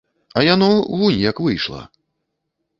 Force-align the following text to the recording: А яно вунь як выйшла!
А 0.39 0.43
яно 0.53 0.69
вунь 0.95 1.19
як 1.29 1.45
выйшла! 1.45 1.85